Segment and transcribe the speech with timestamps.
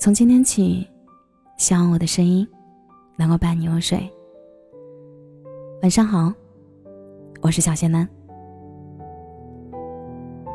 [0.00, 0.86] 从今天起，
[1.56, 2.46] 希望我的声音
[3.16, 4.08] 能够伴你入睡。
[5.82, 6.32] 晚上好，
[7.40, 8.08] 我是小仙男。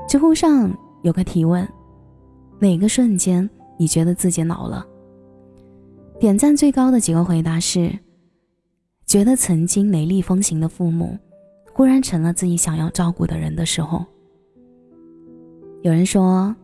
[0.08, 1.68] 知乎上有个提问：
[2.58, 4.88] 哪个瞬间你觉得自己老了？
[6.18, 7.92] 点赞最高的几个回答是：
[9.06, 11.18] 觉得曾经雷厉风行的父母，
[11.74, 14.06] 忽然成了自己想要照顾的人的时候。
[15.82, 16.56] 有人说，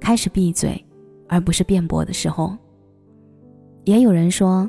[0.00, 0.82] 开始闭嘴。
[1.28, 2.56] 而不是辩驳的时候。
[3.84, 4.68] 也有人说，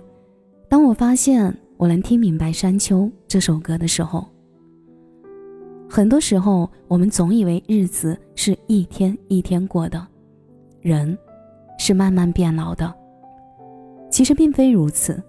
[0.70, 4.27] 当我发现我能听明白《山丘》这首歌的时候。
[5.89, 10.05] 很多时候，我们总以为日子是一天一天过的，
[10.81, 11.17] 人
[11.79, 12.93] 是慢慢变老的。
[14.09, 15.21] 其实并非如此。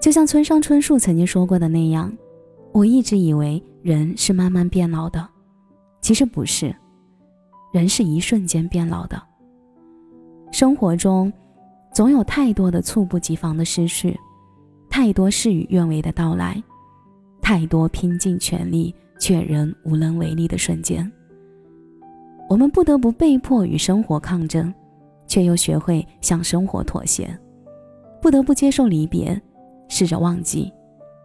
[0.00, 2.10] 就像村上春树曾经说过的那样，
[2.72, 5.28] 我一直以为人是慢慢变老的，
[6.00, 6.74] 其实不是，
[7.72, 9.22] 人是一瞬间变老的。
[10.50, 11.32] 生活中，
[11.92, 14.18] 总有太多的猝不及防的失去，
[14.88, 16.60] 太多事与愿违的到来，
[17.40, 21.10] 太多拼尽全力却仍无能为力的瞬间。
[22.48, 24.72] 我们不得不被迫与生活抗争，
[25.26, 27.28] 却又学会向生活妥协，
[28.20, 29.40] 不得不接受离别，
[29.88, 30.72] 试着忘记，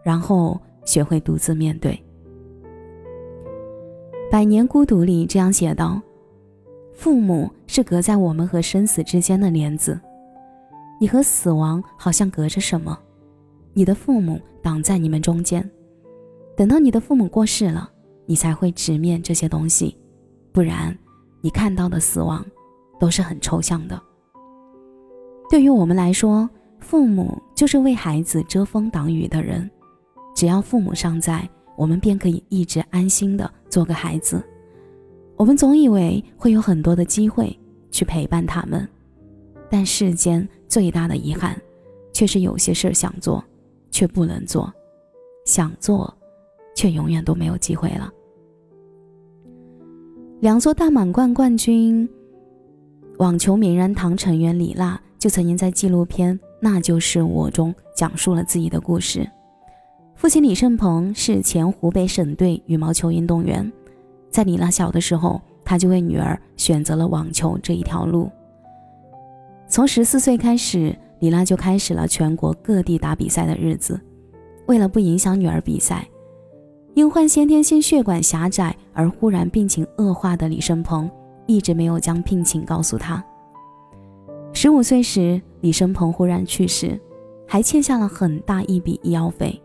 [0.04, 1.92] 然后学会独自面对。
[4.32, 6.02] 《百年孤独》里这样写道。
[6.96, 10.00] 父母是隔在我们和生死之间的帘子，
[11.00, 12.98] 你和死亡好像隔着什么，
[13.74, 15.70] 你的父母挡在你们中间。
[16.56, 17.90] 等到你的父母过世了，
[18.26, 19.98] 你才会直面这些东西，
[20.52, 20.98] 不然，
[21.42, 22.46] 你看到的死亡
[23.00, 24.00] 都是很抽象的。
[25.50, 26.48] 对于我们来说，
[26.80, 29.70] 父母就是为孩子遮风挡雨的人，
[30.36, 34.42] 只要父母尚在，我们便可以一直安心的做个孩子。
[35.36, 37.58] 我们总以为会有很多的机会
[37.92, 38.88] 去陪伴他们，
[39.70, 41.60] 但世间最大的遗憾，
[42.14, 43.44] 却是有些事想做，
[43.90, 44.72] 却不能做；
[45.46, 46.16] 想做，
[46.76, 48.12] 却永远都没有机会了。
[50.40, 52.08] 两座大满贯冠军
[53.18, 59.28] 网球名人堂成员李娜就曾经在纪录片《那就是我》中讲述了自己的故事。
[60.16, 63.72] 父亲李胜鹏是前湖北省队羽毛球运动员。
[64.34, 68.32] 在李娜小的时候，他就为女儿选择了网球这一条路。
[69.68, 74.02] 从十四岁开始，李娜就开始了全国各地打比赛的日子。
[74.66, 76.08] 为了不影响女儿比赛，
[76.96, 81.08] 因患先天性血管狭窄而忽然病情恶化的李胜鹏，
[81.46, 83.24] 一直没有将病情告诉她。
[84.52, 87.00] 十五岁时，李胜鹏忽然去世，
[87.48, 89.62] 还欠下了很大一笔医药费。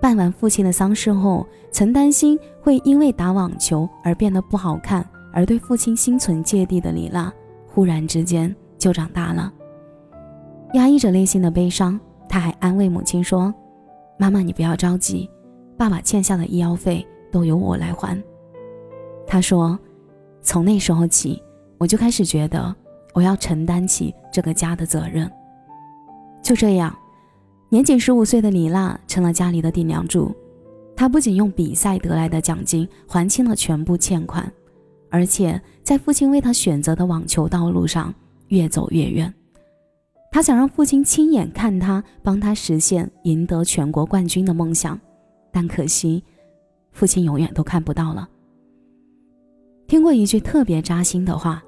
[0.00, 2.38] 办完父亲的丧事后，曾担心
[2.68, 5.02] 会因为打网球而变得不好看，
[5.32, 7.32] 而对父亲心存芥蒂的李娜，
[7.66, 9.50] 忽然之间就长大了。
[10.74, 11.98] 压抑着内心的悲伤，
[12.28, 13.54] 他还安慰母亲说
[14.20, 15.30] ：“妈妈，你不要着急，
[15.78, 18.22] 爸爸欠下的医药费都由我来还。”
[19.26, 19.78] 他说
[20.44, 21.42] ：“从那时候起，
[21.78, 22.76] 我就开始觉得
[23.14, 25.26] 我要承担起这个家的责任。”
[26.44, 26.94] 就这样。
[27.70, 30.36] 年仅十五岁的李娜成了家里的顶梁柱，
[30.98, 34.52] 他不仅用比赛得来的奖金还清了全部欠款，
[35.10, 38.12] 而且在父亲为他选择的网球道路上
[38.48, 39.32] 越走越远。
[40.32, 45.00] 他想让父亲亲眼看他，帮他实现赢得全国冠军的梦想，
[45.52, 46.20] 但可惜，
[46.90, 48.28] 父亲永远都看不到了。
[49.86, 51.62] 听过一句特别扎心的话，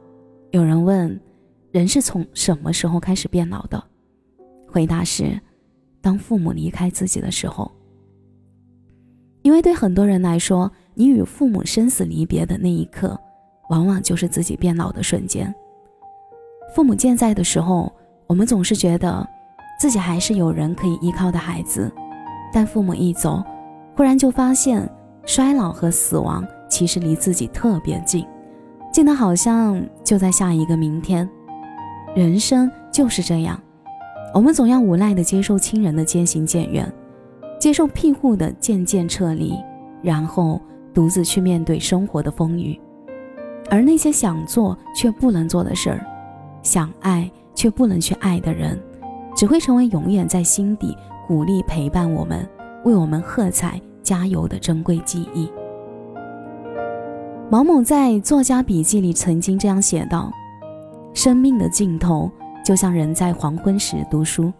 [0.50, 1.20] 有人问：
[1.70, 3.80] 人是从什么时候开始变老的？
[4.66, 5.40] 回答是。
[6.02, 7.70] 当父母离开自己的时候，
[9.42, 13.18] 因为对很多人来说，你与父母生死离别的那一刻，
[13.70, 15.52] 往往就是自己变老的瞬间。
[16.74, 17.92] 父母健在的时候，
[18.26, 19.26] 我们总是觉得
[19.80, 21.90] 自己还是有人可以依靠的孩子；
[22.52, 23.42] 但父母一走，
[23.96, 24.88] 忽然就发现
[25.24, 28.24] 衰老和死亡其实离自己特别近，
[28.92, 31.28] 近得好像就在下一个明天。
[32.14, 33.60] 人生就是这样。
[34.32, 36.92] 我们总要无奈地接受亲人的渐行渐远，
[37.60, 39.54] 接受庇护的渐渐撤离，
[40.02, 40.60] 然后
[40.92, 42.80] 独自去面对生活的风雨。
[43.70, 46.04] 而那些想做却不能做的事儿，
[46.62, 48.76] 想爱却不能去爱的人，
[49.36, 50.96] 只会成为永远在心底
[51.28, 52.44] 鼓励陪伴我们、
[52.84, 55.48] 为我们喝彩加油的珍贵记忆。
[57.48, 60.32] 毛某在《作家笔记》里曾经这样写道
[61.14, 62.30] ：“生命的尽头。”
[62.62, 64.52] 就像人在黄昏时读书，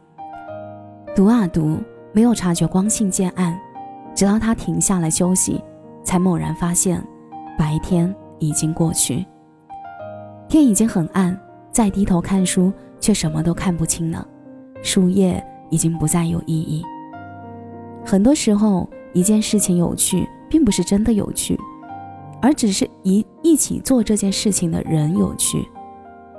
[1.15, 1.77] 读啊读，
[2.13, 3.59] 没有察觉光线渐暗，
[4.15, 5.63] 直到他停下来休息，
[6.03, 7.05] 才猛然发现，
[7.59, 9.25] 白天已经过去，
[10.49, 11.39] 天已经很暗。
[11.73, 14.27] 再低头看书，却什么都看不清了，
[14.83, 16.85] 树叶已经不再有意义。
[18.05, 21.57] 很多时候，一件事情有趣，并不是真的有趣，
[22.43, 25.65] 而只是一一起做这件事情的人有趣。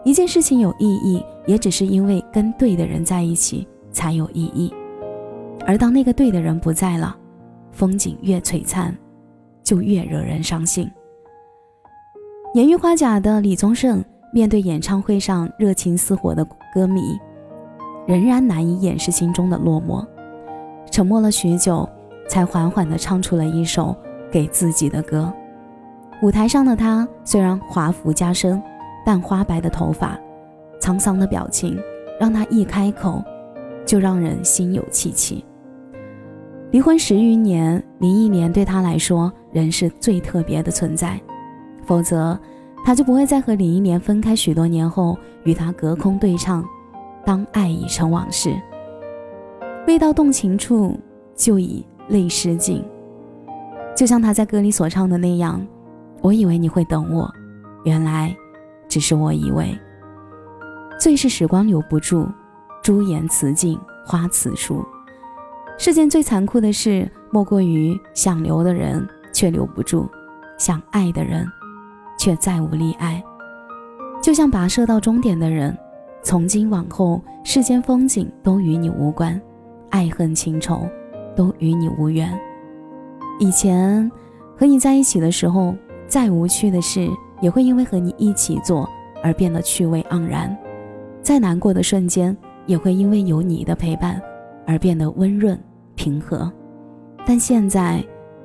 [0.03, 4.73] 一件事情有意义，也只是因为跟对的人在一起才有意义。
[5.65, 7.15] 而当那个对的人不在了，
[7.71, 8.95] 风景越璀璨，
[9.63, 10.89] 就越惹人伤心。
[12.53, 14.03] 年逾花甲的李宗盛
[14.33, 17.17] 面对演唱会上热情似火的歌迷，
[18.05, 20.05] 仍然难以掩饰心中的落寞。
[20.91, 21.87] 沉默了许久，
[22.27, 23.95] 才缓缓地唱出了一首
[24.29, 25.31] 给自己的歌。
[26.21, 28.61] 舞台上的他虽然华服加身，
[29.05, 30.19] 但花白的头发、
[30.81, 31.79] 沧桑的表情，
[32.19, 33.23] 让他一开口
[33.85, 35.43] 就让人心有戚戚。
[36.71, 41.19] 离婚十余年，林忆莲对他来说仍是最特别的存在，
[41.85, 42.39] 否则
[42.85, 46.63] 他就不会在和林忆莲分开许多年后，与他隔空对唱
[47.25, 48.49] 《当爱已成往事》。
[49.85, 50.97] 未到动情处，
[51.35, 52.81] 就已泪湿尽。
[53.93, 55.61] 就像他在歌里所唱的那样
[56.23, 57.29] ：“我以为你会等我，
[57.83, 58.33] 原来
[58.87, 59.77] 只是我以为。”
[60.97, 62.31] 最是时光留不住，
[62.81, 64.85] 朱颜辞镜花辞树。
[65.83, 70.07] 世间最残酷的事，莫过于想留的人却留不住，
[70.55, 71.43] 想爱的人
[72.19, 73.19] 却再无力爱。
[74.21, 75.75] 就像跋涉到终点的人，
[76.21, 79.41] 从今往后，世间风景都与你无关。
[79.89, 80.87] 爱恨情仇，
[81.35, 82.31] 都与你无缘。
[83.39, 84.07] 以前
[84.55, 85.73] 和你在一起的时候，
[86.05, 87.09] 再无趣的事，
[87.41, 88.87] 也会因为和你一起做
[89.23, 90.55] 而变得趣味盎然；
[91.23, 92.37] 再难过的瞬间，
[92.67, 94.21] 也会因为有你的陪伴
[94.67, 95.59] 而变得温润
[96.01, 96.51] 平和。
[97.27, 98.03] 但现在，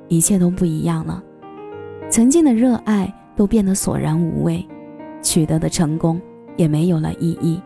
[0.09, 1.23] 一切都不一样了，
[2.07, 4.63] 曾经的热爱都变得索然无味，
[5.23, 6.21] 取得的成功
[6.55, 7.59] 也没有了意义。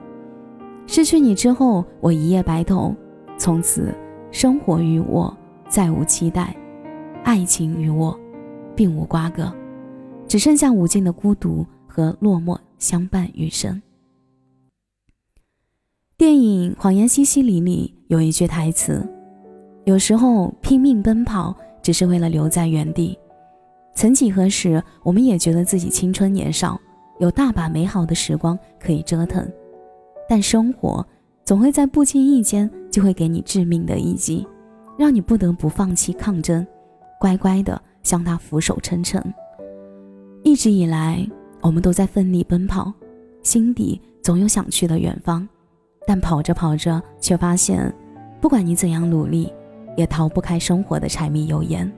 [0.87, 2.95] 失去你之后，我一夜白头。
[3.37, 3.93] 从此，
[4.31, 5.35] 生活与我
[5.67, 6.55] 再无期待，
[7.25, 8.17] 爱情与我
[8.73, 9.53] 并无瓜葛，
[10.25, 13.81] 只剩下无尽的孤独和落寞相伴余生。
[16.17, 19.05] 电影《谎言西西里》里有一句台词
[19.85, 23.17] ：“有时候拼命奔跑，只是为了留在原地。
[23.95, 26.79] 曾几何时，我们也觉得自己青春年少，
[27.19, 29.47] 有大把美好的时光可以折腾，
[30.27, 31.05] 但生活……”
[31.43, 34.47] 总会在不经意间就会给你致命的一击，
[34.97, 36.65] 让你不得不放弃抗争，
[37.19, 39.21] 乖乖的向他俯首称臣。
[40.43, 41.27] 一直以来，
[41.59, 42.93] 我们都在奋力奔跑，
[43.41, 45.45] 心底总有想去的远方，
[46.05, 47.93] 但跑着跑着，却发现，
[48.39, 49.51] 不管你怎样努力，
[49.95, 51.91] 也逃不开生活的柴米油盐。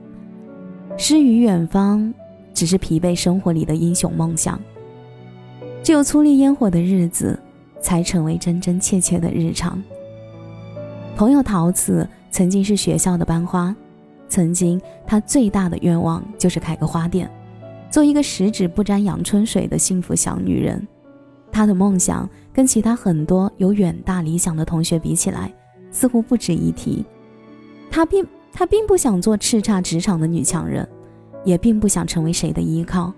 [0.96, 2.12] 诗与远方，
[2.52, 4.60] 只是疲惫生活里的英雄梦想。
[5.82, 7.38] 只有粗粝烟火的日子。
[7.84, 9.80] 才成为真真切切的日常。
[11.14, 13.76] 朋友桃子曾经是学校的班花，
[14.26, 17.30] 曾经她最大的愿望就是开个花店，
[17.90, 20.88] 做一个十指不沾阳春水的幸福小女人。
[21.52, 25.52] 她的梦想跟其他很多有远大理想的同学比起来，
[25.90, 27.04] 似乎不值一提。
[27.94, 30.88] 她并她并不想做叱咤职场的女强人，
[31.44, 33.12] 也并不想成为谁的依靠。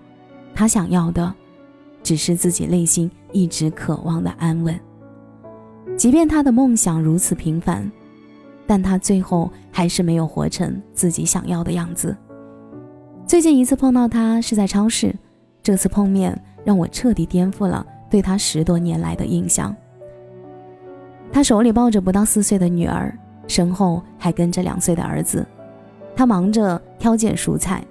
[0.54, 1.34] 她想要的。
[2.02, 4.78] 只是自己内心一直渴望的安稳。
[5.96, 7.90] 即便他的梦想如此平凡，
[8.64, 12.16] 但他最后还是没有活成自己想要的样子。
[13.26, 15.12] 最近一次碰到他是在超市，
[15.64, 19.74] 这次碰面让我彻底颠覆了对他十多年来的印象。
[21.32, 23.12] 他手里抱着不到四岁的女儿，
[23.46, 25.46] 身后还跟着两岁的儿子。
[26.14, 27.84] 他忙着挑拣蔬菜，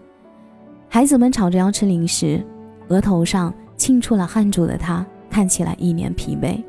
[0.90, 2.46] 孩子们吵着要吃零食，
[2.90, 3.54] 额头上。
[3.78, 6.64] 沁出了汗珠的他，看起来一脸疲惫。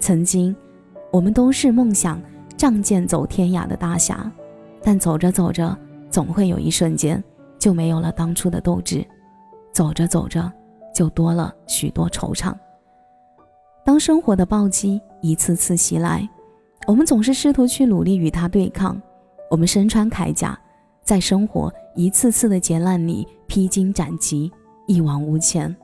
[0.00, 0.56] 曾经，
[1.10, 2.18] 我们都是梦想
[2.56, 4.32] 仗剑走天涯的大侠，
[4.82, 5.76] 但走着走着，
[6.08, 7.22] 总会有一瞬间
[7.58, 9.06] 就没有了当初的斗志。
[9.74, 10.50] 走着走着，
[10.94, 12.54] 就多了许多惆怅。
[13.84, 16.26] 当生活的暴击一次次袭来，
[16.86, 19.00] 我们总是试图去努力与它对抗。
[19.50, 20.58] 我们身穿铠甲，
[21.04, 24.50] 在生活一次次的劫难里披荆斩棘，
[24.86, 25.74] 一往无前。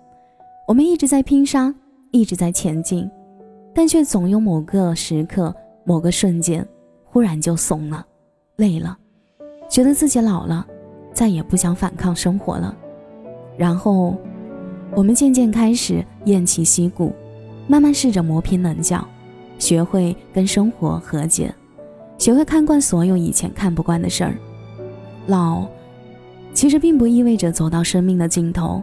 [0.66, 1.74] 我们一直在拼杀，
[2.10, 3.08] 一直在前进，
[3.74, 6.66] 但却总有某个时刻、某个瞬间，
[7.04, 8.04] 忽然就怂了、
[8.56, 8.96] 累了，
[9.68, 10.66] 觉得自己老了，
[11.12, 12.74] 再也不想反抗生活了。
[13.56, 14.16] 然后，
[14.94, 17.12] 我们渐渐开始偃旗息鼓，
[17.66, 19.06] 慢慢试着磨平棱角，
[19.58, 21.54] 学会跟生活和解，
[22.16, 24.34] 学会看惯所有以前看不惯的事儿。
[25.26, 25.66] 老，
[26.54, 28.82] 其实并不意味着走到生命的尽头。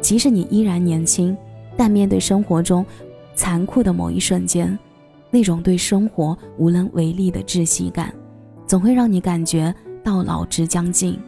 [0.00, 1.36] 即使你依然年轻，
[1.76, 2.84] 但面对生活中
[3.34, 4.76] 残酷的某一瞬间，
[5.30, 8.14] 那种对生活无能为力的窒息感，
[8.66, 11.18] 总会让你感觉到老之将近，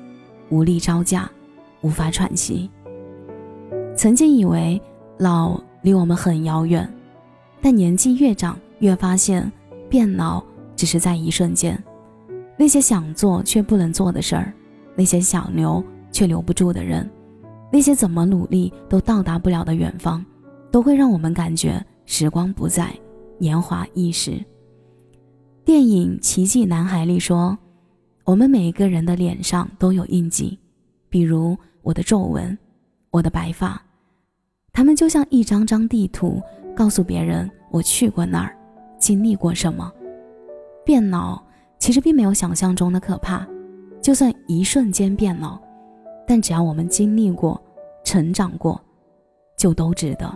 [0.50, 1.30] 无力招架，
[1.82, 2.70] 无法喘息。
[3.96, 4.80] 曾经以为
[5.18, 6.88] 老离我们很遥远，
[7.60, 9.50] 但年纪越长，越发现
[9.88, 10.44] 变老
[10.75, 11.82] 只是在一瞬间。
[12.58, 14.52] 那些想做却不能做的事儿，
[14.94, 15.82] 那些想留
[16.12, 17.08] 却留不住的人，
[17.72, 20.22] 那些怎么努力都到达不了的远方，
[20.70, 22.92] 都会让我们感觉时光不再，
[23.38, 24.44] 年华易逝。
[25.64, 27.56] 电影《奇迹男孩》里说，
[28.25, 30.58] 我们每一个人的脸上都有印记，
[31.08, 32.58] 比如我的皱纹，
[33.10, 33.80] 我的白发，
[34.72, 36.42] 他们就像一张张地图，
[36.75, 38.54] 告诉别人我去过那儿，
[39.00, 39.92] 经历过什么。
[40.85, 41.42] 变老。
[41.80, 43.49] 其实并没有想象中的可怕，
[44.02, 45.59] 就算一瞬间变老，
[46.26, 47.59] 但只要我们经历过、
[48.04, 48.78] 成长过，
[49.57, 50.30] 就都值得。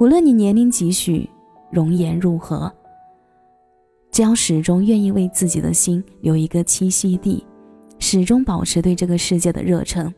[0.00, 1.30] 无论你年龄几许、
[1.70, 2.70] 容颜如何，
[4.10, 7.46] 只要始终愿意为自己的心留一个栖息地，
[8.00, 10.12] 始终保持对这个世界的热忱，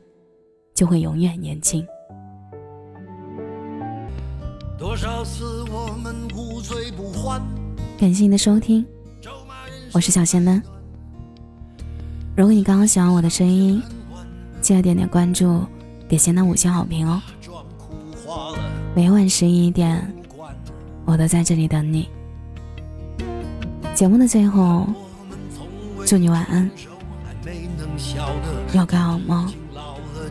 [0.75, 1.87] 就会永远年轻。
[4.85, 7.41] 多少次我们无醉不欢。
[7.99, 8.85] 感谢你的收听。
[9.93, 10.63] 我是小仙们。
[12.37, 13.83] 如果你刚刚喜欢我的声音，
[14.61, 15.65] 记得点点关注，
[16.07, 17.19] 点心的五星好评哦。
[18.95, 20.07] 每晚十一点，
[21.07, 22.11] 我都在这里等你。
[23.95, 24.87] 节目的最后，
[26.05, 26.71] 祝你晚安，
[28.75, 29.51] 要个好梦。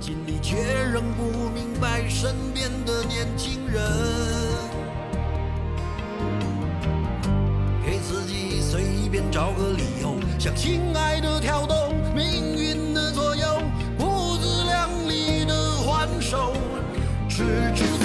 [0.06, 0.58] 心里却
[0.92, 3.82] 仍不明白身边的年轻人，
[7.86, 13.62] 给自己随便找个理由，向心爱的挑逗，命运的左右，
[13.98, 16.52] 不自量力的还手，
[17.30, 18.03] 痴痴。